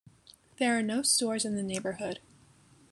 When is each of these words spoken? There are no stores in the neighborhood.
There 0.57 0.75
are 0.75 0.81
no 0.81 1.03
stores 1.03 1.45
in 1.45 1.53
the 1.55 1.61
neighborhood. 1.61 2.21